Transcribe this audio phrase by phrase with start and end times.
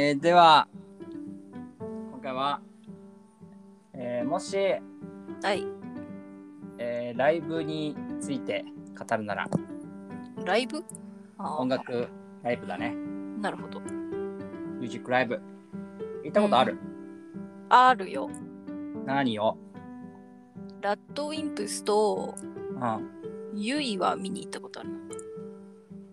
[0.00, 0.68] えーでは、
[1.80, 2.60] 今回は、
[3.94, 5.66] えーもし、はい。
[6.78, 8.64] えーライブについて
[8.96, 9.48] 語るなら、
[10.44, 10.84] ライブ？
[11.40, 12.06] 音楽
[12.44, 12.94] ライブだね。
[13.40, 13.80] なるほど。
[13.80, 15.40] ミュージックライブ。
[16.22, 16.78] 行ったことある、
[17.68, 18.30] あるよ。
[19.04, 19.56] 何を？
[20.80, 23.60] ラッドウィンプスとうん。
[23.60, 24.96] ユイは見に行ったことあるな。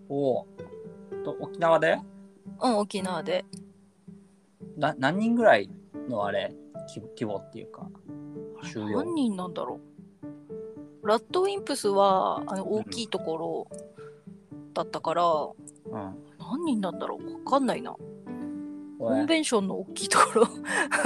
[0.10, 0.48] おお。
[1.24, 2.00] と、沖縄で？
[2.64, 3.46] うん、沖縄で。
[4.78, 5.70] な何人ぐらい
[6.10, 6.54] のあれ
[7.16, 7.90] 規模っていうか、
[8.64, 9.04] 収容？
[9.04, 9.80] 何人なんだろ
[11.04, 13.68] うラッドウィンプスはあの大きいところ
[14.74, 16.16] だったから、うん。
[16.40, 17.96] 何人なんだろうわかんないな。
[19.00, 20.48] コンベンションの大きいところ。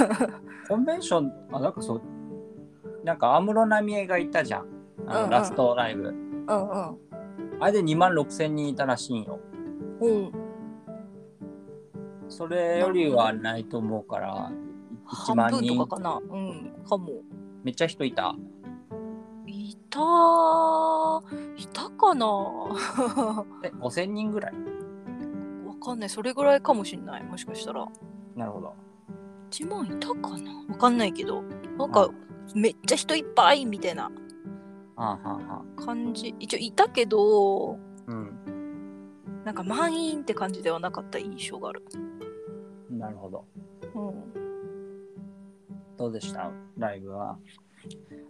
[0.68, 2.02] コンベンション、あ、なんかそう、
[3.04, 4.66] なんか安室奈美恵がいたじゃん。
[5.06, 6.08] あのうんうんラストライブ。
[6.08, 6.98] うんうん。
[7.60, 9.38] あれで2万6千人いたらしいんよ。
[10.00, 10.32] うん。
[12.30, 14.50] それよりはないと思うから、
[15.06, 15.86] 1半万人分と。
[15.86, 16.16] かかな？
[16.16, 17.22] うん、かも。
[17.62, 18.34] めっちゃ人いた。
[19.46, 21.22] いたー
[21.56, 22.26] いたかな？
[22.26, 24.54] わ え、5千人ぐらい？
[25.82, 26.08] かんない。
[26.10, 27.24] それぐらいかもしんない。
[27.24, 27.88] もしかしたら。
[28.36, 28.74] なるほど。
[29.50, 30.52] 1万いたかな？
[30.68, 31.42] わかんないけど。
[31.78, 32.10] なんか、
[32.54, 34.10] めっちゃ人いっぱいみたいな。
[35.76, 36.34] 感じ。
[36.38, 39.42] 一応いたけど、うん。
[39.44, 41.82] なんか満員って感じではなかった印象がある。
[43.00, 43.44] なるほど。
[43.94, 44.14] うん。
[45.96, 46.50] どうでした？
[46.76, 47.38] ライブは？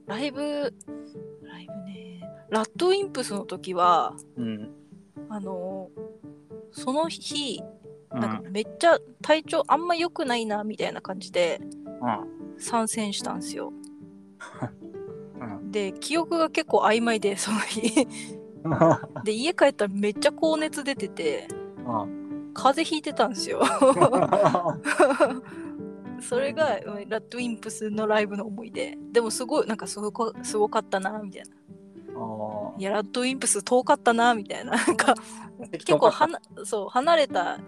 [0.06, 2.22] ライブ、ライブね。
[2.48, 4.70] ラッドウィンプスの時は、うん。
[5.28, 5.90] あの
[6.72, 7.62] その日、
[8.12, 8.20] うん。
[8.20, 11.60] なんかめっちゃ体調あんま良くないなみたいな感じで
[12.00, 12.56] うん。
[12.58, 13.72] 参戦したんですよ。
[15.40, 15.70] うん。
[15.72, 18.06] で、記憶が結構曖昧で、その日。
[19.24, 22.19] で、家帰ったらめっちゃ高熱出てて、うん。
[22.62, 23.62] 風邪ひいてたんですよ。
[26.20, 28.98] それがうんラッドウィンプスのライブの思い出。
[29.12, 31.48] でもすごい、なんかすごかすごかったな、みたいな。
[32.23, 34.73] あいや、ラッドウィンプス遠かったな、みたいな。
[34.73, 37.58] なんかー結構はなそう離れた、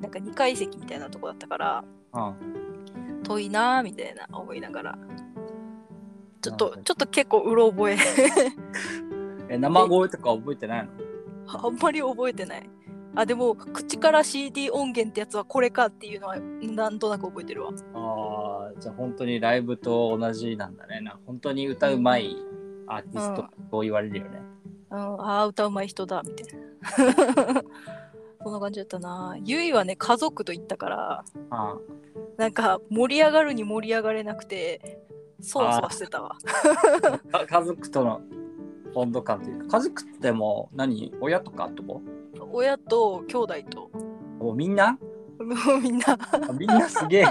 [0.00, 3.22] なんか2階席みたいなとこだったから、うん。
[3.22, 4.98] 遠いな、みたいな思いながら。
[6.42, 7.98] ちょっとちょっと結構うろ覚え。
[9.50, 10.90] え、生声とか覚えてないの？
[11.46, 12.68] あんまり覚えてない。
[13.14, 17.70] あ、でも、口から CD 音源ってやつはこれかっていうのは、なんとなく覚えてるわ。
[17.94, 21.00] ああ、じゃあ本当にライブと同じなんだね。
[21.00, 22.36] な本当に歌うまい
[22.86, 24.40] アーティストと言われるよね。
[24.90, 27.62] うん、ああ、歌うまい人だ、みたいな。
[28.42, 29.36] そんな感じだったな。
[29.44, 31.76] ゆいはね、家族と行ったから、あ
[32.36, 34.98] なんか盛り上がるに盛り上がれなくて、
[35.40, 36.36] そわそわしてたわ。
[37.46, 38.22] 家族との
[38.94, 41.12] 温度感というか、家族ってもう何？
[41.20, 42.00] 親とかとこ？
[42.52, 43.90] 親と兄弟と、
[44.38, 44.92] もうみんな？
[44.92, 44.98] も
[45.78, 47.26] うみんな、あみんなすげえ。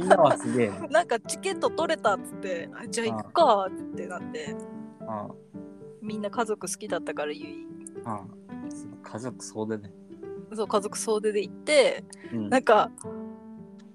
[0.00, 0.88] みんなはすげえね。
[0.90, 4.56] なんかチケット取れたっつって、あじゃあ行くかってなって、
[5.00, 5.30] うん
[6.02, 7.66] みんな家族好きだったからゆい。
[7.66, 7.66] う
[8.68, 9.92] んすごい家族そうでね。
[10.54, 12.90] そう、家族総出で行って、うんなんか、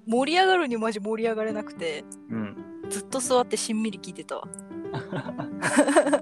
[0.05, 2.57] 盛り上がるにマジ盛り上がれなくて、うん、
[2.89, 4.47] ずっと座ってしんみり聞いてたわ。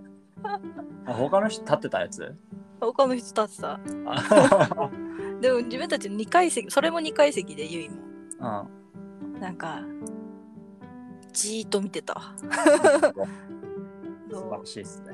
[1.05, 2.35] あ他の人立ってたやつ？
[2.79, 3.79] 他の人立ってた？
[4.05, 4.89] あ
[5.41, 7.95] でも自分たちの2階席、それも2階席でゆいも。
[8.39, 8.47] う
[9.37, 9.81] んなんか、
[11.31, 12.33] じーっと見てたわ。
[14.29, 15.13] 素晴らしいですね。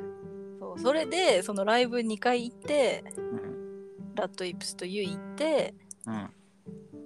[0.60, 3.46] そうそれで、そのライブ2回行って、うん
[4.16, 5.76] ラッドイップスとユイ行って、
[6.08, 6.30] うん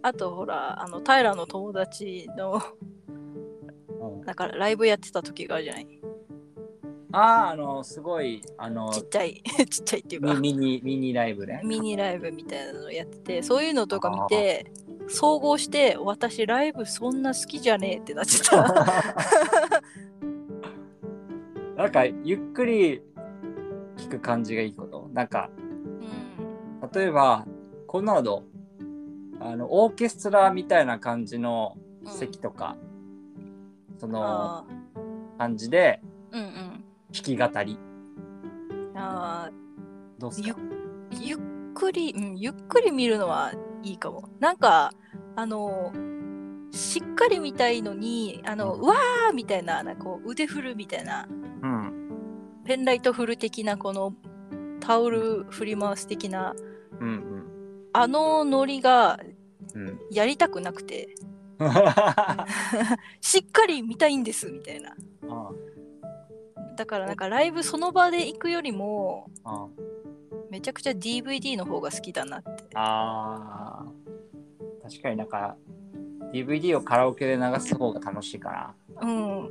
[0.01, 2.61] あとほら、あの、平の友達の、
[3.09, 5.98] うんなんかライブやってた時があるじゃない。
[7.11, 11.61] ああ、あの、すごい、あの、ちっちゃい、 ちっちゃいっていうか、ミミニ、ミニライブね。
[11.63, 14.71] ミニライブみたいなのやってて、そういうのとか見て、
[15.07, 19.81] 総合して、私ライブそんな好きじゃねえってなっちゃった。
[21.81, 23.01] なんか、ゆっくり
[23.97, 25.09] 聞く感じがいいこと。
[25.13, 25.49] なんか、
[26.81, 26.89] うん。
[26.91, 27.47] 例えば、
[27.88, 28.44] コナード、
[29.39, 32.75] あの、オーケストラみたいな感じの席とか、
[33.97, 34.65] そのあ
[35.38, 36.83] 感じでーうんうん。
[37.11, 37.79] 弾き語り。
[38.95, 40.56] あゆどうすか？
[41.11, 41.38] ゆっ
[41.73, 43.53] くり、うん、ゆっくり見るのは
[43.83, 44.29] いいかも。
[44.39, 44.91] なんか、
[45.35, 45.91] あの、
[46.71, 51.27] しっかり見たいのに、あの、うんうわーみたいな、なんかこう腕振るみたいな、
[51.63, 52.11] うん。
[52.65, 54.13] ペンライト振る的な、この
[54.79, 56.53] タオル振り回す的な、
[57.00, 57.44] うん
[57.91, 59.19] あのノリが
[59.73, 59.88] うん。
[59.88, 60.00] うん。
[60.12, 61.15] やりたくなくて、
[63.21, 64.91] しっかり見たいんですみたいな。
[65.29, 65.51] あ
[66.79, 69.67] だからなんかライブその場で行くよりも、あ
[70.49, 72.49] めちゃくちゃ DVD の方が好きだなって。
[72.73, 73.89] あー
[74.89, 75.57] 確かになんか
[76.33, 79.49] DVD をカラオケで流す方が楽しいかうん。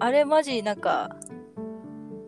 [0.00, 1.14] あれマジなんか、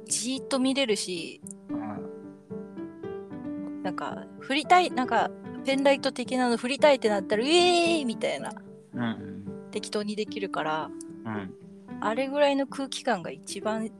[0.05, 1.77] じーっと見れるし、な。
[1.77, 3.83] うん。
[3.83, 5.29] なんか、振りたい、なんか、
[5.65, 8.53] ペンライト的なの振りたいってなったら、うえーイみたいな、
[8.95, 9.45] うんうん。
[9.73, 10.89] 適当にできるから、
[11.25, 11.53] うん。
[12.01, 13.91] あれぐらいの空気感が一番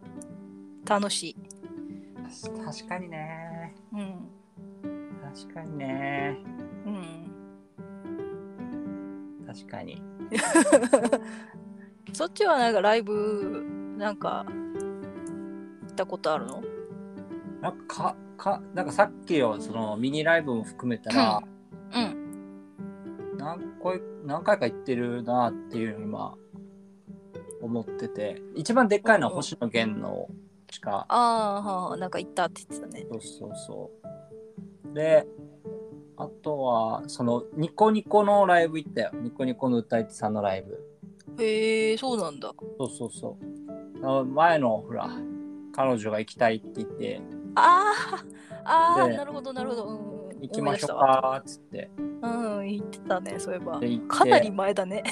[0.87, 1.37] 楽しい。
[2.65, 3.75] 確かにね。
[3.93, 4.29] うん。
[5.35, 6.39] 確かにね。
[6.87, 7.31] うん。
[9.47, 10.03] 確かに。
[12.13, 13.65] そっちはなんかライブ、
[13.97, 14.53] なんか、行
[15.91, 16.63] ったことあるの？
[17.61, 21.43] なんかか、かなんかさっきのそのミニライブも含めたら、
[21.95, 23.37] うん。
[23.37, 26.37] 何回何回か行ってるなっていうのを今
[27.61, 30.29] 思ってて、一番でっかいのは星野源の
[30.71, 33.07] しか、ああ、はあ、なんか行ったって言ってたね。
[33.11, 33.91] そうそうそ
[34.93, 34.95] う。
[34.95, 35.27] で、
[36.17, 39.11] あとは、そのニコニコのライブ行ったよ。
[39.15, 41.43] ニコニコの歌い手さんのライブ。
[41.43, 42.53] へえ、そうなんだ。
[42.79, 43.39] そうそうそ
[44.03, 44.25] う。
[44.27, 45.09] 前のほら、
[45.73, 47.21] 彼女が行きたいって言って、
[47.55, 47.93] あ
[48.65, 49.85] あ、ああ、でなるほど、なるほど。
[49.87, 50.99] うんうん、行きましょう。
[50.99, 51.91] かっつって。
[51.99, 52.29] う
[52.63, 55.03] ん、言ってたね、そういえばかなり前だね。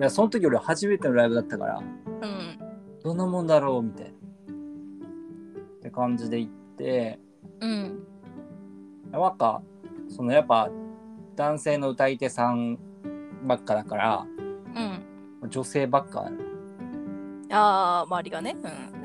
[0.00, 2.58] そその時俺初めてのライブだったから、うん。
[3.02, 4.10] どんなもんだろうみたいな。
[4.10, 4.12] っ
[5.82, 7.18] て感じで行って、
[7.60, 8.06] うん。
[9.10, 9.62] なんか、
[10.08, 10.70] そのやっぱ
[11.36, 12.78] 男性の歌い手さん
[13.44, 14.26] ばっかだから、
[15.42, 15.48] うん。
[15.48, 16.30] 女性ばっか。
[17.50, 18.56] ああ、周りがね。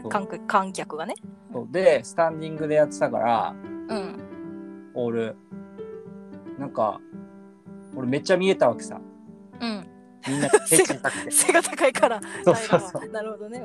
[0.04, 0.10] うん。
[0.10, 1.16] 観客観客がね。
[1.52, 3.56] そうで、スタンディングでやってたから、
[3.90, 4.35] うん。
[4.96, 5.36] オール、
[6.58, 7.00] なんか、
[7.96, 9.00] 俺めっちゃ見えたわけさ。
[9.62, 9.88] うん。
[10.28, 11.32] みんな 背小さくて。
[11.32, 12.22] 背が高いから。
[12.44, 13.62] そうそうそうなるほどね。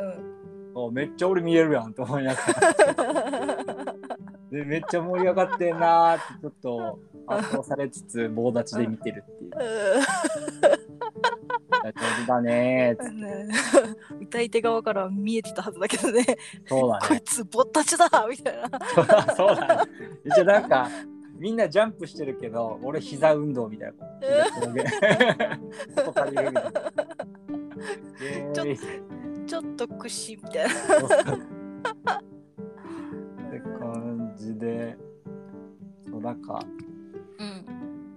[0.75, 3.95] そうめっちゃ俺見えるやんと思いながら。
[4.53, 4.59] うん。
[4.59, 9.51] でめっちゃ盛り上がってんなーってちょっと圧倒されつつ棒立ちで見てるっていう。
[11.83, 13.17] 上手だねーっつって。
[13.17, 13.49] ね
[14.21, 16.25] 歌い手側からは見えてたはずだけどね。
[16.67, 17.07] そうだね。
[17.09, 19.35] こいつぼったちだみたいな。
[19.35, 19.91] そうだね。
[20.25, 20.89] 一応なんか
[21.41, 23.97] みんなジャンプしてるけど俺膝運動みたいな。
[25.97, 26.81] 外借りるみたいな。
[28.21, 28.79] イエーイ
[29.47, 30.75] ちょっと屈指みたいな。
[30.75, 30.75] っ
[33.51, 34.99] て感じで、
[36.07, 36.63] そうなんか、
[37.39, 37.65] うん。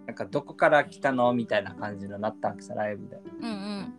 [0.06, 3.22] なんかどこから来たのみたいな感じになったわけさ、ライブで。
[3.42, 3.94] うんうん。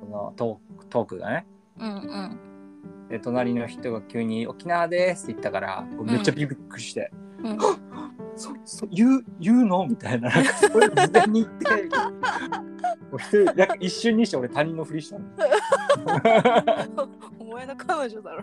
[0.00, 1.46] そのトークトークがね。
[1.78, 3.08] うんうん。
[3.10, 7.12] で、隣の人が急に沖縄ですって言ったから、めっちゃビビックして、
[7.44, 7.58] うん、
[8.40, 9.86] そそ言う言うの？
[9.86, 11.66] みたいな、なんかそれ事前に言って、
[13.10, 15.26] もう一人なんか一瞬にして俺他人のふりしたの。
[17.38, 18.42] お前の彼女だろ。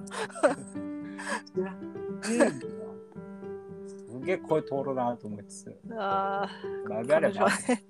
[3.87, 6.49] すげえ声通るなと思いつつ、ああ、
[6.89, 7.31] ライブやれ。
[7.31, 7.39] ね、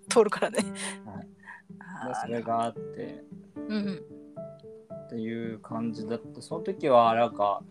[0.07, 0.59] 通るからね。
[1.05, 1.27] はい
[2.21, 4.01] それがあって、ーうん
[5.07, 6.41] っていう感じだった。
[6.41, 7.63] その時は、なんか、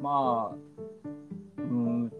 [0.00, 0.56] まあ、
[1.58, 2.12] うん、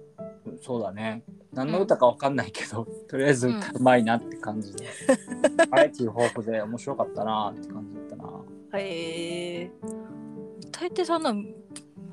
[0.61, 1.23] そうだね。
[1.53, 4.87] 何の歌かわかんないけど、 とりあえず歌うまいなって感じで。
[5.71, 8.25] バラエティ豊富で面白かったなって感じだったな。
[8.29, 8.81] うん。
[8.81, 9.71] へえ。
[10.73, 11.45] 大抵そんななん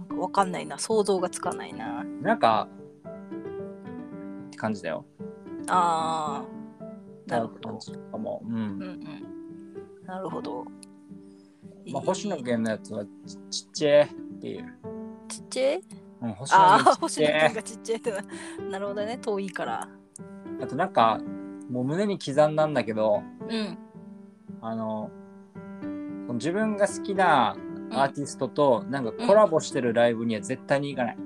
[0.09, 0.77] かわかんないな。
[0.77, 2.03] 想像がつかないな。
[2.21, 2.67] なんか、
[4.47, 5.05] って感じだよ。
[5.67, 7.29] ああ。
[7.29, 7.79] なるほど
[8.11, 8.41] かも。
[8.45, 9.03] うんうんうん。
[10.05, 10.65] なるほど。
[11.91, 14.65] まあ、星野源のやつはちちっちゃいっていう。
[15.27, 15.81] ちっちゃい？
[16.23, 18.17] うん、星野ああ、源がちっちゃいってな。
[18.71, 19.17] なるほどね。
[19.17, 19.87] 遠いから。
[20.61, 21.19] あとなんか、
[21.69, 23.77] もう胸に刻んだんだけど、うん。
[24.61, 25.11] あの、
[26.33, 27.55] 自分が好きな
[27.91, 31.17] アーティストとなんかコラボしてるライブには絶対に行かない。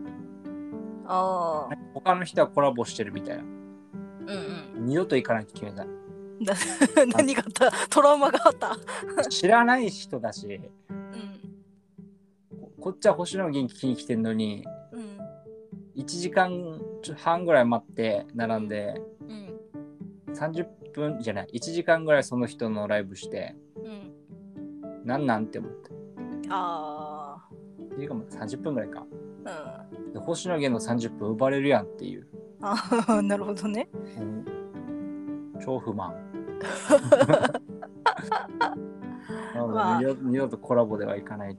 [1.06, 1.76] ああ。
[1.94, 3.44] 他の人はコラボしてるみたいな。
[3.44, 5.86] うん二度と行かないって決めた。
[7.18, 7.72] 何があった？
[7.90, 8.76] トラウマがあった？
[9.30, 10.46] 知らない人だし、
[10.90, 12.60] うん。
[12.60, 14.77] ここっちは星野源聞きに来てんのに、うん。
[15.98, 16.80] 1時間
[17.18, 20.34] 半ぐらい待って並んで、うん。
[20.34, 24.14] 30分じゃない、1時間ぐらいその人のライブして、うん。
[25.06, 25.92] なんなんって思って。
[26.50, 27.38] あ
[27.98, 29.06] 1時間も30分ぐらいか。
[29.46, 29.86] あ。
[29.92, 30.14] うん。
[30.14, 32.28] で星野源の30分奪われるやんっていう。
[32.62, 33.90] ああ、なるほどね。
[34.20, 34.46] うん
[35.60, 36.14] 超不満。
[39.56, 41.58] まあ二度とコラボではいかない。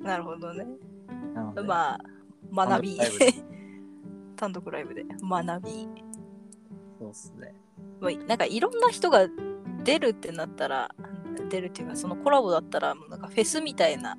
[0.00, 0.66] なるほどね。
[1.66, 1.98] ま
[2.54, 2.98] あ、学び
[4.34, 4.94] 単独ライブ。
[4.94, 5.88] で学び。
[6.98, 7.54] そうっすね。
[8.00, 9.26] まあなんかいろんな人が
[9.84, 10.94] 出るってなったら、
[11.48, 14.16] 出るっていうか、そのコラボだったら、もうなんかフェスみたいな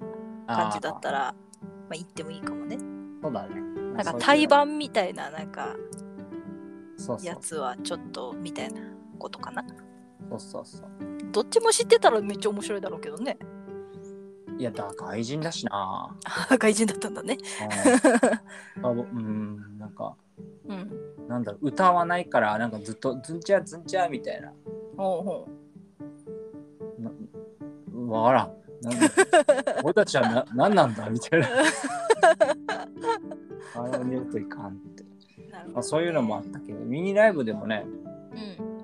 [0.48, 2.78] 感じだったら、まあ行ってもいいかもね。
[3.22, 3.62] そうだね。
[3.94, 5.76] なんか対バンみたいな、なんか
[7.22, 8.82] やつはちょっとみたいな
[9.18, 9.64] ことかな。
[10.30, 10.90] そうそうそう。
[11.32, 13.38] どっちも知ってたらめっちゃ面白いだろうけどね。
[14.58, 16.16] いや、だ外人だしな。
[16.58, 17.38] 外人だったんだね。
[18.78, 20.16] うんあぼうん、なんか、
[20.68, 21.28] うん。
[21.28, 24.54] なんだろう、歌わないから、なんかずっと、ズンチャーズンチャーみたいな。
[24.98, 25.48] ほうほ
[26.98, 27.12] な
[28.14, 28.52] わからん。
[28.82, 29.08] なんだ
[29.84, 31.48] 俺たちはな何なんだみたいな。
[33.76, 35.04] あれを見るといかんって。
[35.04, 35.10] ね
[35.74, 37.86] まあ、そういうのもあったけど、ミニライブでもね、
[38.60, 38.75] うん。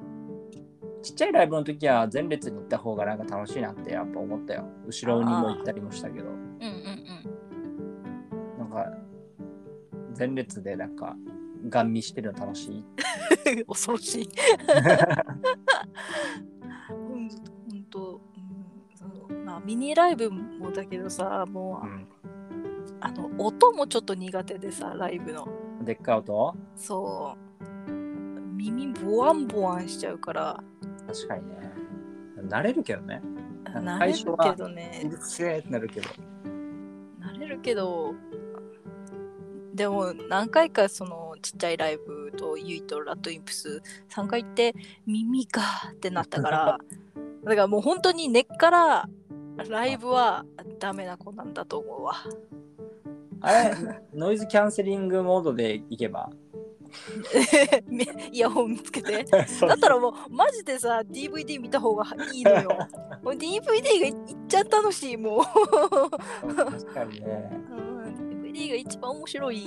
[1.01, 4.65] ちっちゃいライブの時は前列に行った方がなんか楽しいなってやっぱ思ったよ。
[4.85, 6.59] 後ろにも行ったりもしたけど、うんうん
[8.59, 8.97] なんか
[10.17, 11.15] 前列でなんか
[11.69, 12.85] ガン見してるの楽しい？
[13.57, 13.65] うん。
[13.65, 14.29] 恐ろしい。
[16.87, 17.29] ほん
[17.89, 18.21] と、
[19.29, 22.07] うんまあ、ミニライブもだけどさ、もう、うん、
[22.99, 25.47] あの、音もちょっと苦手でさ、ライブの。
[25.83, 26.55] でっかい音？
[26.75, 27.35] そ
[27.87, 27.91] う。
[27.91, 30.63] 耳ボワンボワンしちゃうから、
[31.13, 31.71] 確かにね。
[32.47, 33.21] 慣れるけどね。
[33.65, 35.09] 慣れるけどねう。
[35.09, 36.09] るせえってなるけど。
[37.19, 38.13] 慣れるけど
[39.73, 44.75] でも何回かそのちっちゃいライブとユイとラッドインプス3回行って
[45.05, 46.77] 耳がってなったから
[47.43, 49.09] だからもう本当に根っから
[49.69, 50.45] ライブは
[50.79, 52.15] ダメな子なんだと思うわ
[53.43, 53.75] あれ、
[54.13, 56.29] ノイズキャンセリングモードで行けば？
[58.31, 59.23] イヤホン見つけて。
[59.31, 62.69] だだったらもうマジでさ DVD 見た方がいいのよ。
[63.23, 64.15] もう DVD がいっ
[64.47, 65.43] ちゃ楽しいもう、
[66.55, 67.51] 確かにね。
[67.71, 69.63] うん、DVD が一番面白い。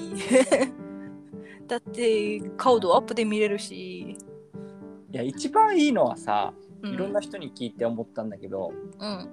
[1.66, 4.16] だって顔度アップで見れるし、い
[5.12, 6.52] や、一番いいのはさ、
[6.82, 9.28] ういろんな人に聞いて思ったんだけど、うん。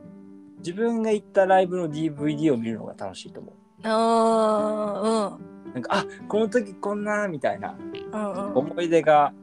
[0.59, 3.55] 自分が行ったライブの DVD を見るのが楽しいと思う。
[3.83, 5.37] あ
[5.73, 7.75] なんか、あこの時こんなみたいな
[8.11, 9.33] あ、うん、うんうん思い出が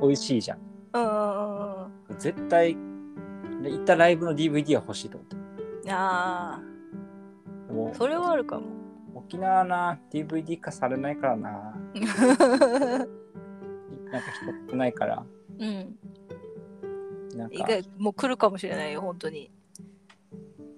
[0.00, 0.58] 美味しいじゃん。
[0.94, 1.08] うんう
[1.88, 5.36] ん絶対、行ったライブの DVD は欲しいと思って。
[5.90, 6.62] ああ、
[7.94, 8.66] それはあるかも。
[9.14, 11.74] 沖縄な、DVD 化されないからな。
[11.94, 12.00] な
[14.18, 15.24] んか人少ないから。
[15.58, 15.96] うん、
[17.36, 17.66] なんか
[17.98, 19.50] もう来るかもしれないよ、本当に。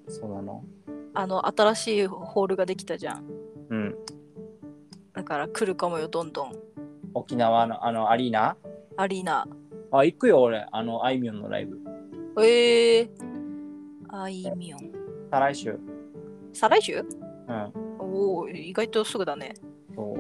[0.08, 0.64] そうなの。
[1.14, 3.24] あの、新しいホールができたじゃん。
[5.14, 6.52] だから来るかもよ、どんどん。
[7.14, 8.56] 沖縄のあのアリーナ？
[8.96, 9.46] アリーナ。
[9.92, 10.66] あ、行くよ、俺。
[10.72, 11.78] あの、あいみょんのライブ。
[12.42, 13.08] ええー。
[14.08, 14.80] あいみょん。
[15.30, 15.78] 再来週。
[16.52, 16.98] 再来週？
[17.48, 17.72] うん。
[18.00, 19.54] おお、意外とすぐだね。
[19.94, 20.18] そう。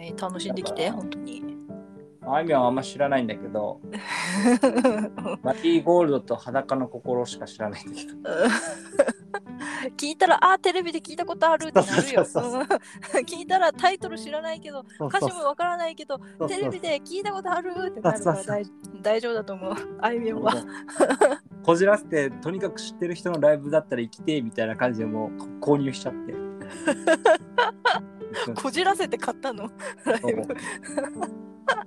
[0.00, 1.42] えー楽しんできて、本当に。
[2.28, 3.80] あいみょんはあんま知らないんだけど、
[5.44, 8.14] マリーゴールドと裸の心しか知らないんだけど。
[9.96, 12.24] 聞いたら、あー、テレビで聞いたことあるってなるよ。
[12.24, 18.64] 聞いたらタイトル知らないけど、歌詞もわからないけど、テレビで聞いたことあるってなるから大
[19.02, 19.74] 大丈夫だと思う。
[20.00, 20.54] あいみょんは。
[21.62, 26.34] こじらせて、とにかく知ってる人のライブだったら行きてえみたいな感じでもう購入しちゃって。
[28.54, 29.70] こじらせて買ったの？
[30.04, 30.42] ライブ
[31.66, 31.84] あ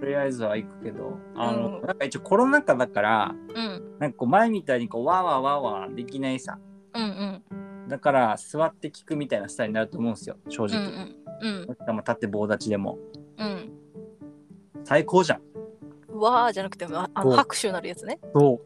[0.00, 6.58] とりあえずは行くけど、あの、うんなんか一応コロナ禍だから、ーうんなんかこう前みたいにこうわーわーわーわーできないさ。
[6.94, 7.42] うん
[7.88, 10.80] だから座って聞くみたいなスタイルになると思うんですよ、正うんう直。
[10.80, 12.98] んうんまあ立って棒立ちでも。
[13.38, 13.70] うん
[14.84, 15.40] 最高じゃん。
[16.08, 16.20] うん。
[16.20, 18.20] わーじゃなくてああの拍手なるやつね。
[18.34, 18.60] そ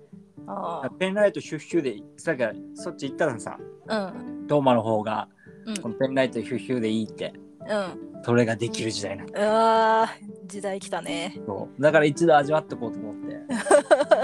[0.46, 0.98] あう。
[0.98, 2.42] ペンライトヒュッヒュで、さっき
[2.74, 3.58] そっち行ったらさ、
[3.88, 4.12] あ。
[4.16, 5.28] うんトーマの方が、
[5.66, 8.07] うんこのペンライトヒュッヒュでいいって、うん。
[8.22, 9.30] それができる時代なの。
[9.36, 10.08] ああ、
[10.46, 11.34] 時代来たね。
[11.46, 13.40] そうだから一度味わっとこうと思って。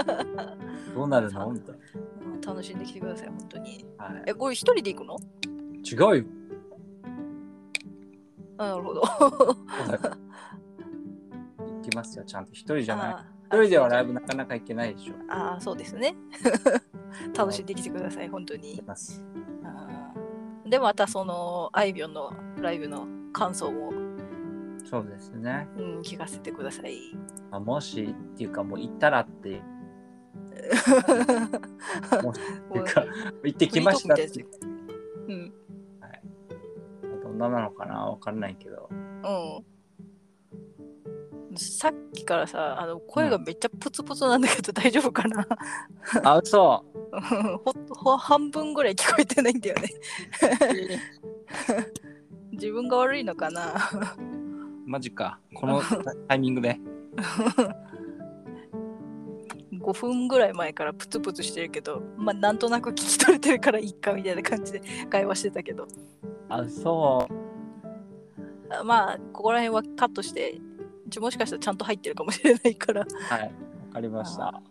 [0.93, 1.51] どうなるの？
[1.51, 3.85] みたいうん楽しんできてください、本当に。
[3.97, 4.05] な。
[4.05, 5.17] はいえ、これ一人で行くの？
[5.83, 6.25] 違うよ。
[8.57, 9.01] あなるほど。
[9.01, 9.57] 行
[11.81, 12.51] きますよ、ちゃんと。
[12.53, 13.13] 一人じゃない。
[13.13, 15.13] あ一人ではライブなかなか行けないでしょ。
[15.13, 16.15] 行ああ、そうですね。
[17.37, 18.81] 楽しんできてください、本当に
[20.65, 23.91] で、またその、あいみょんのライブの感想も、
[24.85, 25.67] そうですね。
[25.77, 26.97] うん、聞かせてください。
[27.51, 29.61] まあ、もしっていうか、もう行ったらって、
[32.23, 33.05] もしっていうか、
[33.43, 35.51] 行ってきましたってフリートークみ
[36.01, 36.21] たい。
[37.23, 38.05] どんななのかな？
[38.05, 38.89] わかんないけど。
[38.91, 38.95] う
[41.53, 41.57] ん。
[41.57, 45.45] さっきからさ、あの声がめっちゃプツプツなんだけど、大丈夫かな？
[46.23, 46.85] あ、嘘。
[47.63, 49.89] ほほ半分ぐらい聞こえてないんだよね。
[52.55, 53.75] 自分が悪いのかな？
[54.85, 55.39] マジか。
[55.53, 55.81] この
[56.27, 56.79] タイミングで。
[59.71, 65.87] 5分ぐらい前からプツプツしてるけど、まあ、なんとなく聞き取れてるからいいかみたいな感じで会話してたけど、
[66.49, 67.27] あ、そ
[68.69, 70.59] あまあ、ここら辺はカットして
[71.05, 73.49] うちもしかしたらちゃんと入ってるかもしれないからはい、わ
[73.93, 74.61] かりました。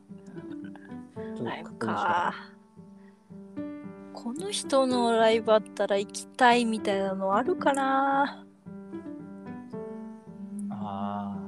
[1.16, 2.34] ちょっとライブ確認しよか
[4.14, 8.46] この人のライブあったら行きたいみたいなのあるかな？
[10.70, 11.40] うああ、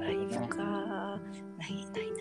[0.00, 0.58] ライブねか。
[0.58, 1.20] な
[1.66, 2.18] いないな。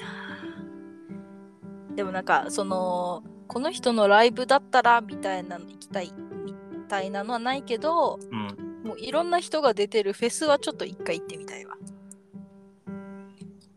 [1.95, 6.13] でもなんかそのこの人のライブだったらみたいなの行きたい
[6.45, 6.53] み
[6.87, 8.47] たいなのはないけどうん。
[8.83, 11.77] もういろんな人が出てるフェスはちょっと一回行ってみたいわ。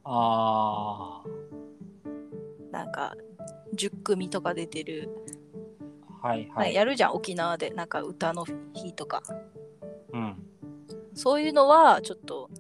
[0.03, 1.23] あ
[2.73, 3.15] なんか
[3.75, 5.11] 10組とか出てる、
[6.23, 6.75] あ、はいはい。
[6.75, 9.23] やるじゃん沖縄でなんか歌の日とか
[10.13, 10.37] うん。
[11.15, 12.51] そういうのはちょっと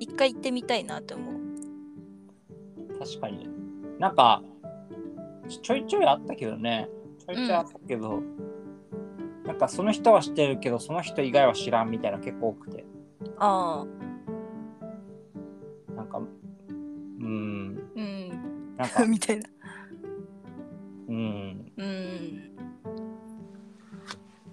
[0.00, 1.34] 一回行ってみたいなって思う
[2.98, 3.48] 確かに。
[3.98, 4.42] なんか、
[5.62, 6.88] ちょいちょいあったけどね。
[7.26, 8.22] ちょいちょいあったけど、
[9.44, 12.84] なんかその人は知ってるけど、その人以外は知らんみたいな結構多くて。
[13.38, 13.86] ああ
[15.94, 19.48] なんか、うーん、うんなんか、 みたいな
[21.08, 22.50] うん、うん。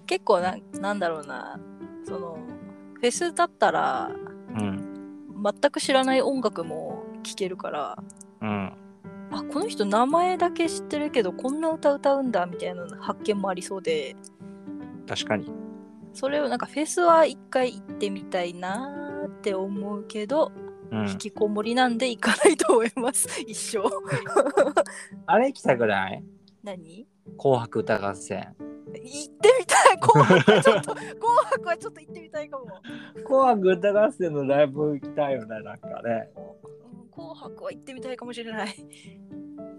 [0.06, 1.58] 結構ななんだろうな。
[2.04, 2.36] その
[2.94, 4.10] フェスだったら
[4.50, 7.96] うん、全く知らない音楽も聴けるから
[8.42, 8.72] うん。
[9.30, 14.14] あこの人名前だけ知ってるけどこんな歌歌うんだみたいな発見もありそうで。
[15.08, 15.50] 確かに。
[16.12, 20.52] それをなんかフェスは一回行ってみたいなーって思うけど、
[20.90, 21.08] うん。
[21.08, 21.16] 引。
[21.18, 23.40] きこもりなんで行かないと思います。
[23.40, 23.78] 一生。
[25.26, 26.22] あれ行きたくない？
[26.62, 27.06] 何？
[27.38, 28.54] 紅白歌合戦。
[28.94, 31.10] 行ってみたい紅白はちょっと紅
[31.50, 32.66] 白はちょっと行ってみたいかも
[33.24, 36.28] 紅白歌合戦のライブ行きたいよね、なんかね。
[36.36, 36.42] うん
[37.14, 38.74] 紅白は行ってみたいかもしれない。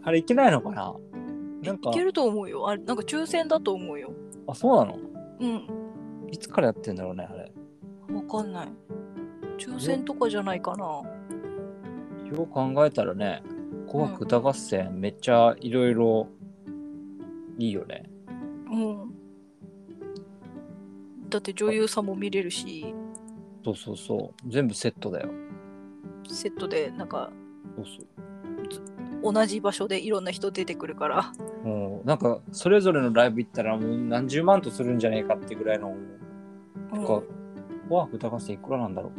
[0.03, 0.95] あれ行けないのかな？
[1.63, 2.67] なんかいけると思うよ。
[2.67, 4.13] あれ、なんか抽選だと思うよ。
[4.47, 4.99] あ、そうなの？
[5.39, 5.67] うん。
[6.31, 7.51] いつからやってんだろうね、あれ。
[8.13, 8.67] わかんない。
[9.57, 10.85] 抽選とかじゃないかな。
[10.85, 11.03] よ
[12.43, 13.41] う考えたらね、
[13.89, 16.27] 紅白歌合戦めっちゃいろいろ
[17.57, 18.03] いいよね。
[18.71, 19.13] うん。
[21.29, 22.93] だって女優さんも見れるし、
[23.63, 24.51] そうそうそう。
[24.51, 25.29] 全部セットだよ。
[26.29, 27.31] セットでなんか
[27.75, 29.33] そうそう。
[29.33, 31.33] 同じ場所でいろんな人出てくるから。
[31.63, 36.13] もうなんかそれぞれのライブ行ったらもう何十万とするんじゃねえかってぐらいの、うん
[36.93, 37.23] なんか
[37.87, 39.11] 紅白歌合戦いくらなんだろ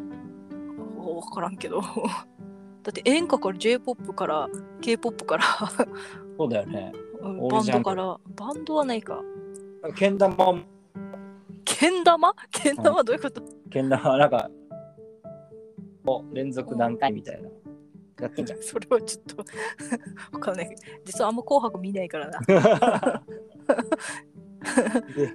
[0.97, 1.17] う。
[1.17, 1.81] わからんけど。
[2.83, 4.49] だって演歌から J-POP から
[4.83, 5.45] K-POP から
[6.39, 6.93] そうだよね。
[7.25, 9.21] うんバンドからバンドはないか。
[9.97, 10.59] けん玉も、
[11.65, 12.35] けん玉？
[12.51, 13.03] けん玉？
[13.03, 13.43] どういうこと？
[13.71, 14.51] けん玉なんか、
[16.07, 17.49] お連続段階みたいな。
[18.21, 18.63] やってんじゃん。
[18.63, 19.45] それはちょっと
[20.33, 20.77] わかんない。
[21.05, 22.41] 実はあんま紅白見ないからな。
[25.17, 25.35] で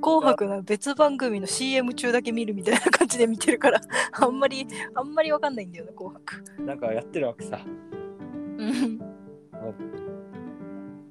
[0.00, 3.80] 紅白の別番組の CM 中だけ見るみたいな感じで見てるから、
[4.12, 6.62] あんまり、あんまりわかんないんだよね、紅白。
[6.62, 7.58] なんかやってるわけさ。
[7.64, 8.98] うん。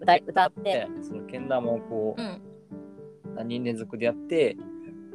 [0.04, 2.42] 歌い歌ってで、そのけん玉をこう、うん。
[3.36, 4.58] 何人連続でやって、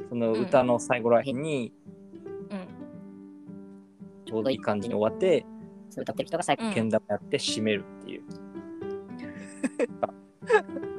[0.09, 1.71] その歌の最後らへんに、
[2.49, 2.67] うん。
[4.25, 5.45] ちょうどいい感じに終わって、
[5.89, 8.23] そう歌ってる人が最後うんけん玉やって締めるっていう。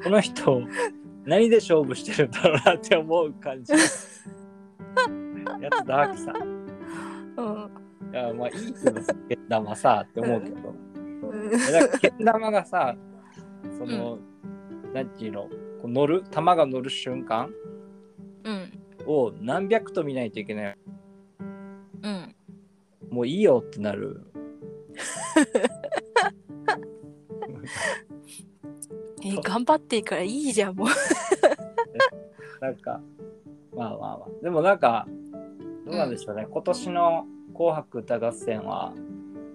[0.03, 0.62] この人、
[1.24, 3.72] 何で勝負してるんだろうなって思う感じ。
[5.61, 6.33] やつだわけさ。
[7.37, 8.12] うん。
[8.12, 10.57] いや、まあいいけどさ、けん玉さって思うけど。
[10.70, 12.96] うんいやだからけん玉がさ、
[13.79, 14.18] その、
[14.94, 15.49] なんていうの、こ
[15.85, 17.53] う乗る、玉が乗る瞬間
[18.44, 18.73] うん。
[19.07, 20.79] を何百と見ないといけない。
[22.03, 22.35] うん。
[23.11, 24.23] もういいよってなる。
[29.23, 30.88] えー頑張っていいからいいじゃん、もう。
[32.61, 33.01] なんか、
[33.75, 34.29] まあまあまあ。
[34.42, 35.07] でもなんか、
[35.85, 36.46] どうなんでしょうね。
[36.51, 38.94] 今年の紅白歌合戦は、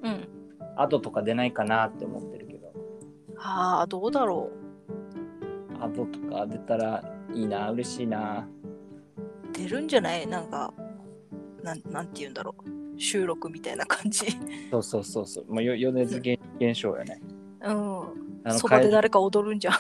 [0.04, 0.28] うん。
[0.76, 2.45] アドとか出ないかなって思ってる
[3.38, 4.50] ああ、どうだろ
[5.80, 8.48] アドとか出たらいいな、嬉しいな。
[9.50, 9.52] う。
[9.54, 10.26] 出るんじゃない？
[10.26, 10.74] なんか、
[11.64, 13.00] なんなんて言うんだろう。
[13.00, 14.26] 収録みたいな感じ。
[14.72, 15.54] そうそうそうそう。
[15.54, 17.22] もうよ米津現現象やね。
[17.62, 18.02] うん。
[18.46, 19.74] あのそばで会誰か踊るんじゃん。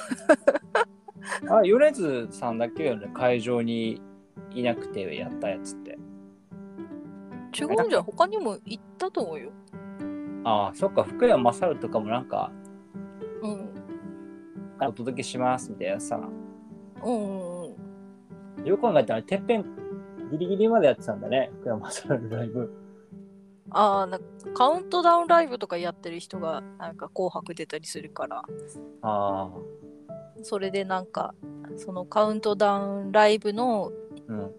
[1.50, 4.02] あ、米津さんだけよね、会場に
[4.52, 5.98] いなくてやったやつって。
[7.58, 8.04] 違うんじゃん。
[8.04, 9.52] 他にも行ったと思うよ。
[10.44, 12.65] ああ、そっか、福山雅治とかもなんか、うん。
[14.80, 16.20] お届けしますみたいなさ。
[17.04, 17.76] うんうん
[18.60, 18.66] うん。
[18.66, 19.64] よく考えたら、てっぺん
[20.32, 22.74] ギリギリまでやってたんだね、福山雅治のライブ。
[23.72, 28.44] ああ、なんかカウントダウンライブとかやってる人がなんか紅白出たりするから、あ
[29.02, 29.52] あ、
[30.44, 31.34] それでなんか、
[31.78, 33.92] そのカウントダウンライブの
[34.28, 34.46] うん。
[34.46, 34.52] 5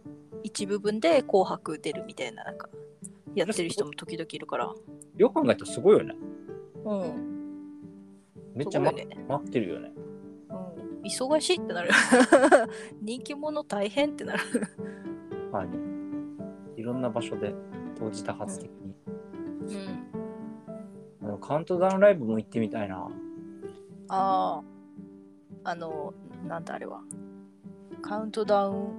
[0.47, 2.69] 一部分で紅白出るみたいななんか
[3.35, 4.73] やってる人も時々いるから
[5.17, 6.15] よく考えたらすごいよね。
[6.85, 7.36] うん
[8.57, 9.07] めっちゃ、まね。
[9.29, 9.93] 待ってるよね。
[10.49, 10.55] う
[11.03, 11.91] ん、忙しいってなる。
[13.03, 14.41] 人気者大変ってなる。
[15.53, 16.81] はい。
[16.81, 17.55] いろんな場所で
[17.99, 18.95] 当時多発的に。
[21.21, 21.29] うん。
[21.29, 23.09] あのカウントダウンライブも行ってみたいな。
[24.09, 24.63] あ
[25.65, 26.15] ああの
[26.47, 27.03] なんだあれは。
[28.01, 28.91] カウントダウンん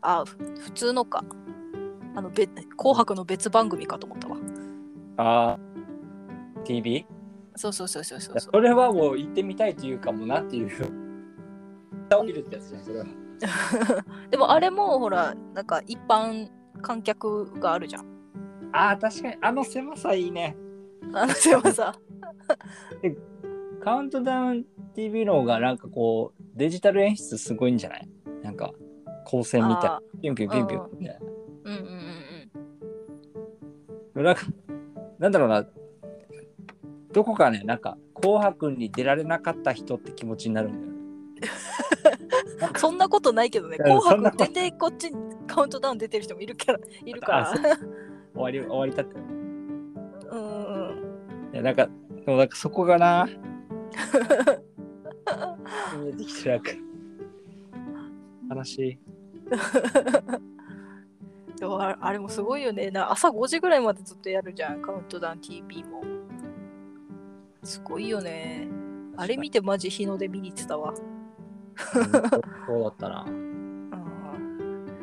[0.00, 1.22] あふ普通のか。
[2.16, 4.36] あのべ紅白の別番組かと思ったわ。
[5.18, 6.62] あー。
[6.62, 7.06] TV?
[7.56, 10.68] そうそうそうそうそうそれはもう行ってみたいというかもうなんていう。
[10.68, 13.06] 起きるってやつじゃん、それは。
[14.30, 16.48] でもあれもほらなんか一般
[16.82, 18.04] 観客があるじゃん
[18.72, 20.56] ああ、確かに、あの狭さいいね。
[21.12, 21.94] あの狭さ
[23.80, 24.64] カウントダウン
[24.94, 28.08] TV の方がなんかこう、デジタル演出すごいんじゃない？
[28.42, 28.72] なんか、
[29.26, 30.20] 光線みたい。
[30.20, 31.18] ピュンピュンピュンピュンみたい
[31.64, 31.78] うんうん
[34.14, 34.22] うんな。
[34.22, 34.42] なんか、
[35.18, 35.66] なんだろうな。
[37.14, 40.92] どこかね、なんか、紅白に出られなかった人って気持ちになるんだよ
[42.76, 43.76] そんなことないけどね。
[43.78, 47.54] うん紅白出てこっちにカウントダウン出てる人もいるから いるから。
[47.54, 49.14] 終わり、終わりたって。
[50.28, 51.04] うんうん
[51.52, 51.88] いや、なんか、
[52.26, 53.28] でもなんかそこがな、
[55.96, 56.70] 見えてきてなんか、
[58.56, 58.98] 悲しい。
[61.60, 62.90] でもああれもすごいよね。
[62.90, 66.02] な朝5時ぐらいまでずっとやるじゃんカウントダウン TV も
[67.64, 68.68] すごいよね
[69.16, 72.04] あれ見てマジ日の出見に行ってたわうん
[72.66, 73.24] そうだったな。
[73.26, 73.90] う ん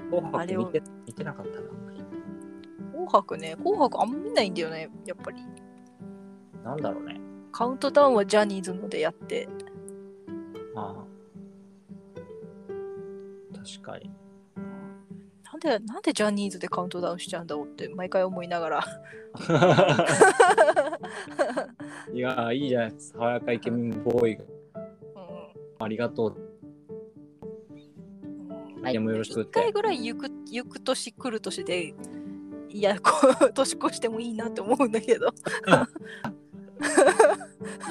[0.10, 1.67] 紅あれを白見て見てなかったな。
[2.91, 5.41] 紅白ね紅白あんま見ないんだよねやっぱり
[6.63, 7.19] なんだろうね。
[7.52, 9.50] カウントダウンはジャニーズのでやって
[10.76, 11.06] ああ。
[13.58, 14.10] 確かに。
[15.63, 18.80] なんでなんでジャニーズでカウントダウンしちゃうんだろうって毎回思いながら
[22.13, 23.19] いやー、いいじゃないですか。
[23.19, 24.43] 爽やかイケメンボーイが。
[24.43, 24.47] う
[25.80, 26.32] ありがとう。
[26.32, 26.41] んうん
[28.82, 29.71] 来年もよろしく回て。
[29.71, 31.93] ぐらい行く行く年来る年で
[32.69, 33.12] いやこ
[33.45, 35.30] う年越してもいいなって思うんだけど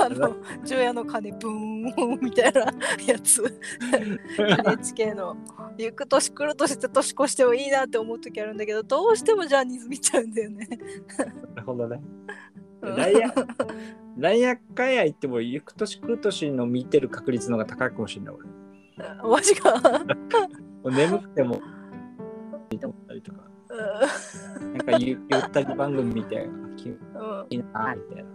[0.05, 2.61] あの 除夜の鐘ブーンみたいな
[3.07, 3.43] やつ
[4.39, 5.37] NHK の
[5.77, 10.69] 行く年来る年って年越してもいいなって思う時あるんだけどどうしてもジャニーズ見ちゃうんだよね。
[11.55, 12.01] なるほどね。
[12.83, 13.35] うんダイヤ、
[14.17, 18.49] ダイヤかや行っても、行く年来る年の見てる確率の方が高いかもしれない、俺。
[19.29, 19.79] マジか。
[19.79, 19.81] も
[20.85, 21.61] う眠くても、
[22.71, 23.51] 見て思ったりとか。
[24.61, 28.31] なんかゆゆったり番組見て、気うんいいなみたいな。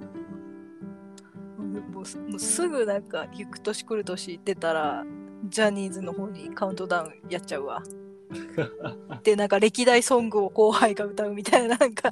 [1.82, 5.06] もうすもうすぐなんか行く年来る年出たら
[5.46, 7.84] ジャニーズの方にカウントダウンやっちゃうわ。
[9.24, 12.10] でなんか歴代ソングを後輩が歌うみたいななんか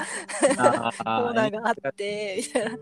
[0.58, 2.78] あコーナーがあってみたいな。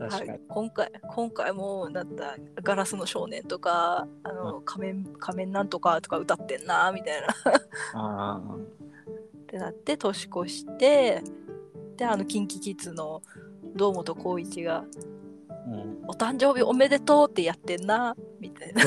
[0.00, 7.28] はい、今回今回もだった「ガラスの少年」とか「あの仮面仮面なんとか」とか歌ってんなみたいな。
[7.92, 8.40] あ
[9.42, 11.22] ってなって年越して
[11.96, 13.20] であの KinKiKids の
[13.74, 14.84] 堂本光一があ、
[15.66, 18.82] うん「お誕生日おめでとう」ってやってんなみたいな。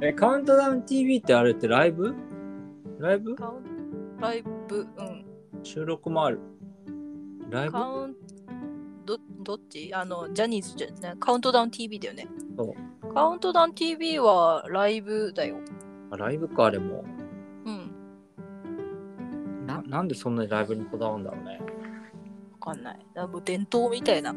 [0.00, 2.14] え、カウントダウン TV ってあれってライブ？
[2.98, 3.36] ライブ？
[3.36, 4.80] カウンライブ？
[4.80, 5.24] うん。
[5.62, 6.40] 収録もある。
[7.50, 7.72] ライブ？
[7.72, 8.16] カウン
[9.04, 9.92] どどっち？
[9.94, 12.28] あのジャニーズじゃねカウントダウン TV だよね。
[12.56, 13.14] そう。
[13.14, 15.58] カウントダウン TV はライブだよ。
[16.10, 17.04] あライブか、でも。
[17.64, 17.90] うん。
[19.66, 21.60] ななんでそんなにライブにこだわるんだろうね。
[22.60, 22.98] わかんない。
[23.14, 24.34] だからもう伝統みたいな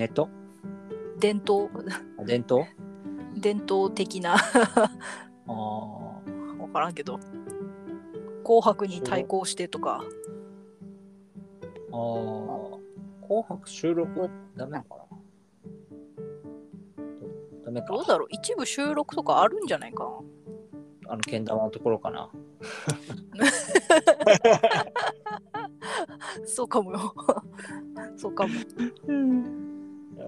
[0.00, 0.30] ネット？
[1.18, 1.68] 伝統？
[2.18, 2.64] あ伝統？
[3.36, 4.36] 伝統的な。
[4.36, 4.40] あ
[5.46, 5.50] あ。
[6.56, 7.20] 分からんけど。
[8.42, 10.02] 紅白に対抗してとか。
[11.92, 11.98] ああ。
[13.20, 15.04] 紅白収録はダメなのかな？
[17.58, 17.88] どダメか。
[17.88, 18.28] どうだろう？
[18.30, 21.12] 一部収録とかあるんじゃないかな？
[21.12, 22.30] あの、けん玉のところかな。
[26.46, 27.14] そうかもよ。
[28.16, 28.54] そうかも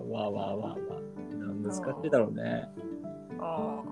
[0.07, 1.01] いやまあまあまあまあ。
[1.63, 2.69] 難しいだろうね。
[3.41, 3.83] あ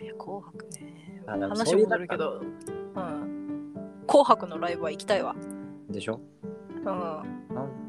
[0.00, 0.04] ー。
[0.04, 2.44] いや紅白ねあでも話そういう戻るけど、う
[3.00, 3.74] ん、
[4.06, 5.34] 紅白のライブは行きたいわ。
[5.90, 6.20] でしょ？
[6.76, 6.84] うん。
[6.84, 7.22] なん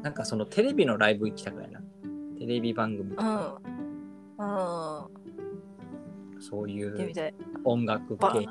[0.02, 1.80] なんかそのテレビのライブ行きたくないな。
[2.38, 3.10] テレビ番組。
[3.16, 3.26] とうん。
[3.26, 3.60] か、
[4.38, 4.42] う
[6.38, 6.42] ん。
[6.42, 7.34] そういう行ってみたい。
[7.64, 8.46] 音楽ば系。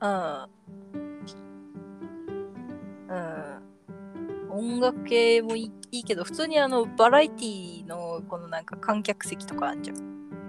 [0.00, 0.10] うん。
[3.08, 3.73] うん
[4.54, 9.96] 音楽系もいいいいけど普通にあのバラエティのこのなんか観客席とかあるじゃん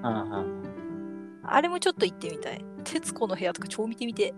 [0.04, 0.46] あ
[1.48, 2.66] あれもちょっと行ってみたい。
[2.84, 4.34] 徹子の部屋とか超見てみて。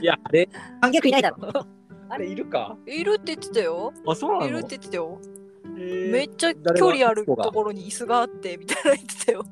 [0.00, 0.48] いや、あれ、
[0.80, 1.66] 観客いないだろ。
[2.08, 2.76] あれいるか？
[2.86, 3.92] いるって言ってたよ。
[4.06, 5.20] あ、そうないのるって言ってたよ。
[5.78, 9.44] えめっちゃ距離あるところに椅子があってみたいな言ってたよ。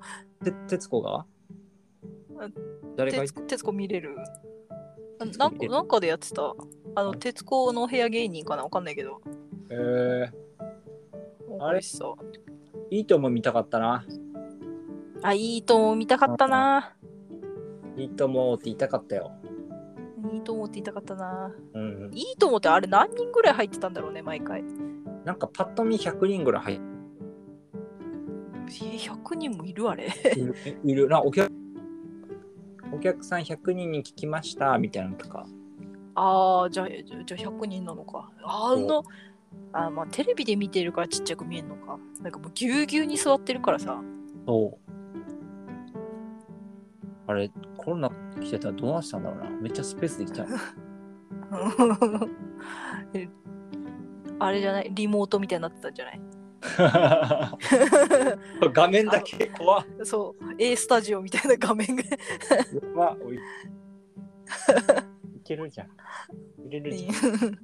[0.44, 1.20] て徹子が？
[1.20, 1.26] あ
[2.96, 4.16] 誰がい徹子見れる？
[5.18, 6.54] なんかなんかでやってた？
[6.94, 8.64] あの、徹子の部屋芸人かな？
[8.64, 9.20] わかんないけど。
[9.70, 10.28] えー、
[11.58, 11.82] あれあれ？
[11.82, 12.14] さ。
[12.90, 14.04] いいとも見たかったな。
[15.22, 16.96] あ、いいとも見たかったな。
[17.96, 19.32] いいともって言いたかったよ。
[20.32, 21.54] いいともって言いたかったな。
[21.74, 22.10] うん。
[22.14, 24.64] いいともってあれ何人ぐらい入ってたんだろうね、毎回。
[25.24, 26.80] なんかパッと見100人ぐらい入っ
[28.82, 30.10] え100人もいるあれ？
[30.10, 30.54] ている。
[30.84, 31.52] いるな、お客
[33.00, 35.46] お客さん100人に聞きましたみたいなのとか。
[36.14, 38.30] ああ、じゃあ、じゃあじゃあ100人なのか。
[38.44, 39.02] あの、
[39.72, 41.98] あまあテレビで見てるからちっちゃく見えるのか。
[42.20, 43.98] なんかもうぎゅうぎゅうに座ってるからさ。
[44.46, 44.90] そう。
[47.26, 48.10] あれ、コロナ
[48.40, 49.50] 来てたらどうなってたんだろうな。
[49.60, 50.44] めっちゃスペースできた
[54.40, 54.90] あれじゃない？
[54.94, 56.20] リモートみたいになってたんじゃない？
[58.72, 59.84] 画面だけ怖っ。
[60.04, 62.02] そう、A スタジオみたいな画面が。
[62.02, 62.06] い。
[65.36, 65.88] いけるじゃん。
[66.58, 67.08] 入れるじ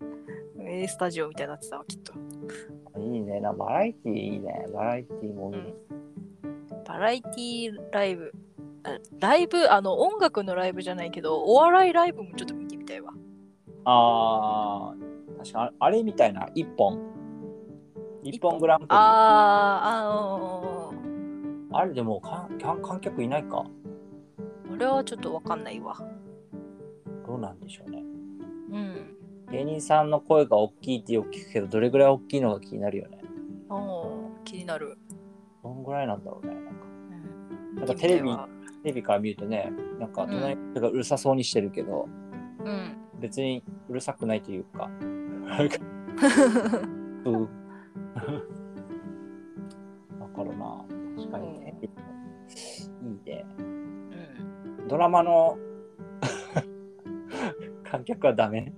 [0.68, 2.12] A スタジオみたいになってたわ、きっと。
[2.94, 3.02] ゃん。
[3.02, 3.40] いいね。
[3.40, 4.66] なバラエティーいいね。
[4.72, 5.74] バラエティーもいい。
[6.86, 8.32] バラエティーライブ。
[8.82, 13.12] あライブ、あの、音楽のライブじゃないけど、お笑いライブもちょっと見てみたいわ。
[13.84, 16.48] あー、確かああれみたいな。
[16.54, 17.15] 一本。
[18.28, 18.88] 一本グランプリ。
[18.90, 23.64] あー、ああれでもか観観客いないか。
[24.68, 25.96] ー、あれはちょっとわかんないわ。
[27.24, 28.02] どうなんでしょうね。
[28.72, 29.16] うん。
[29.52, 33.20] 芸人さんの声が大きいってよく聞くけど、どれぐらい大きいのが気になるよね。
[33.70, 34.98] おー気になる。
[35.62, 36.54] どんぐらいなんだろうね。
[36.54, 36.84] なんかう
[37.74, 38.30] んなんかテレビ
[38.82, 42.08] テレビから見るとね、なんか隣の人がうるさそうにしてるけど、
[42.64, 42.96] うん。
[43.20, 45.46] 別にうるさくないというかうん。
[50.18, 50.84] だからな、
[51.16, 51.86] 確かにね、い
[53.06, 53.46] いね。
[53.58, 55.58] うんドラマの
[57.90, 58.72] 観客はダメ？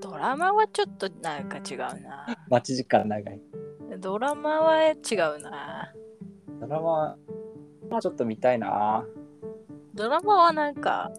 [0.00, 2.26] ドラマはちょっとなんか違うな。
[2.48, 3.40] 待ち時間長い。
[3.98, 5.92] ドラマは違うな。
[6.60, 7.16] ドラマ
[7.90, 9.04] はちょっと見たいな。
[9.94, 11.12] ドラマはなんか、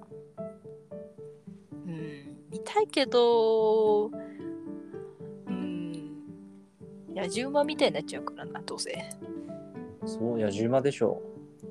[1.86, 4.21] うん、見たいけど、うん、
[7.16, 8.92] 野じ馬みたいになっちゃうからな、どうせ。
[10.06, 11.22] そう、いや、10万でしょ。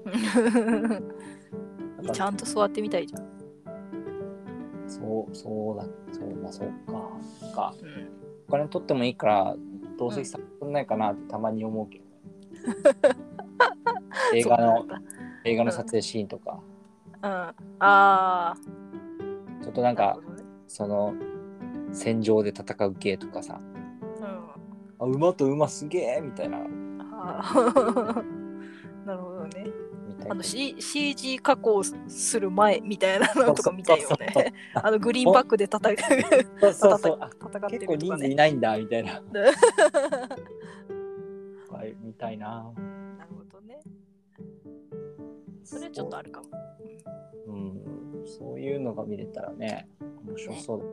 [2.12, 3.22] ちゃんと座ってみたいじゃん。
[4.87, 6.92] そう、そうだ、そう、まあ、そうか。
[7.42, 8.09] なんか、うん、
[8.48, 9.57] お金取ってもいいから、
[9.98, 12.11] 同席させてくんないかなってたまに思うけどね。
[14.35, 14.87] 映画の
[15.44, 16.61] 映画の撮影シーンとか、
[17.20, 18.55] だうん、あ
[19.62, 21.14] ちょっとなんかねその、
[21.92, 23.69] 戦場で戦う系とかさ、うん
[25.01, 28.23] あ馬と馬すげえみたいな、あー
[29.07, 29.67] なるほどね。
[30.29, 34.53] あの、C、CG 加工する前みたいなのとか見たいよね。
[34.75, 35.83] あのグリーンバックで戦う
[36.61, 37.19] そうそうそう。
[37.21, 37.97] あ戦って結構。
[37.97, 39.23] 人数いないんだみたいな。
[41.71, 42.71] はい見たいな。
[43.19, 43.81] なるほどね。
[45.65, 46.49] それちょっとあるかも。
[47.47, 47.53] う
[48.23, 49.89] ん、そういうのが見れたらね、
[50.27, 50.85] 面白そうだ。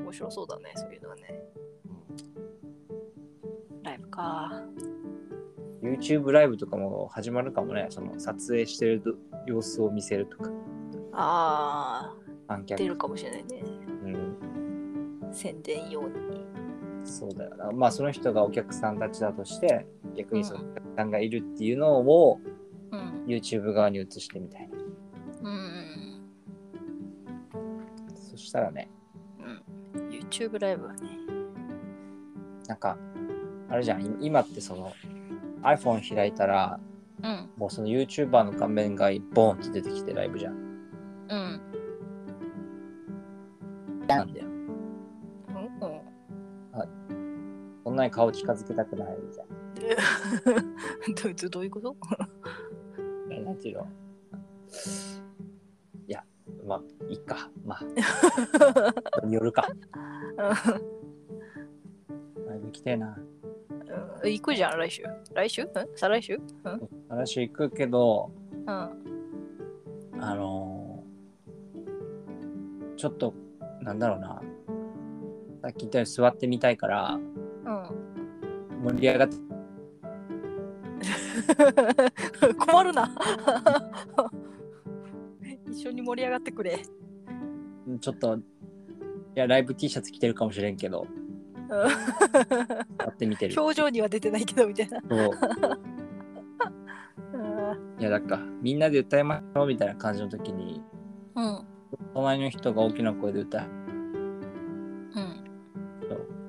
[0.00, 1.44] 面白そうだね、そういうのはね。
[3.90, 4.62] ライブか。
[5.82, 9.02] YouTube ライブとかも始まるかもね、その撮影してる
[9.46, 10.50] 様子を見せるとか、
[11.12, 12.14] あ
[12.46, 12.88] 観あ、出客。
[12.88, 13.62] るかもしれないね。
[14.04, 16.14] うん、宣伝用に。
[17.02, 17.72] そうだよな。
[17.72, 22.38] まあその人がお客さんたちだとして、逆にそのお客さんがいるっていうのを
[22.92, 23.24] うん。
[23.26, 24.68] YouTube 側に移してみたい
[25.42, 25.50] な。
[25.50, 26.30] うん。
[28.14, 28.90] そしたらね、
[29.94, 30.08] うん。
[30.08, 31.00] YouTube ライブはね。
[32.66, 32.98] なんか、
[33.70, 34.92] あれじゃん、い今ってその
[35.62, 36.80] iPhone 開いたら、
[37.22, 37.50] うん。
[37.56, 40.54] もうその YouTuber の画面がボーンって出てきてライブじゃん。
[40.54, 41.60] うん。
[44.08, 44.46] なんだよ。
[44.46, 44.60] うん。
[47.84, 49.44] そんなに顔近づけたくないじゃ
[51.22, 51.92] どどどういうこと？
[51.92, 53.44] ん。
[53.44, 53.86] なんていうの？
[56.06, 56.24] いや、
[56.66, 57.50] まあ、いいか。
[57.64, 57.78] ま
[59.22, 59.68] あ、によるか。
[60.36, 60.54] ラ
[62.56, 63.16] イブ行きたいな。
[64.22, 65.02] うん行くじゃん、来週。
[65.34, 65.62] 来週？
[65.64, 65.68] ん？
[65.96, 66.34] 再来週？
[66.64, 66.88] うん？
[67.08, 68.30] 話行くけど、
[68.66, 68.70] うん。
[70.22, 73.32] あのーちょっと、
[73.80, 74.42] なんだろうな。
[75.62, 77.22] さっき言ったように座ってみたいから、うん。
[78.84, 79.36] 盛り上がって、
[82.58, 83.10] 困るな
[85.70, 86.78] 一緒に盛り上がってくれ
[87.86, 88.42] うんちょっとい
[89.34, 91.06] やライブ T シャツ着てるかもしれんけど
[91.70, 93.60] やってみてる。
[93.60, 95.00] 表情には出てないけどみたいな。
[95.08, 95.30] そう。
[97.34, 98.00] うん。
[98.00, 100.82] いやなんかみんなで歌いましょうみたいな感じの時に
[101.36, 101.66] うん。
[102.14, 103.62] 隣の人が大きな声で歌う。
[103.62, 103.64] う
[105.20, 105.44] ん。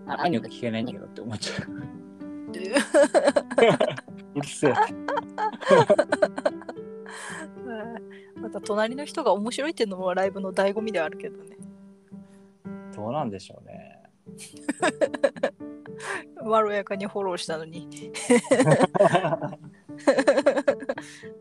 [0.06, 2.52] 何をか聞けないんだけどって思っちゃう。
[2.52, 2.72] で
[4.36, 4.74] うるせえ。
[8.42, 11.58] また隣の人が面白いっていうのもライブの醍醐味ではあるけどね。
[12.96, 13.81] どうなんでしょうね
[16.44, 18.12] まろやかにフォローしたのに、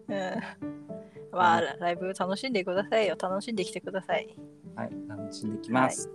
[0.08, 0.16] うん、
[1.32, 3.16] まあライブ楽しんでくださいよ。
[3.20, 4.34] 楽しんできてください。
[4.74, 6.10] はい楽しんできます。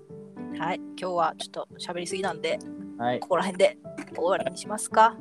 [0.58, 0.78] はい。
[1.00, 2.60] 今日はちょっと喋りすぎなんで
[2.98, 3.78] はい、ここら辺で
[4.15, 5.15] 終わりにしますか。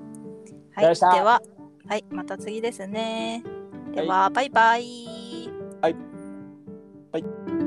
[0.74, 1.40] はいでは
[1.86, 3.42] はいまた次ですね。
[3.94, 5.50] では、バイバイ。
[5.80, 7.63] はい